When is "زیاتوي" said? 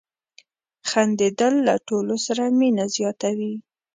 2.95-3.53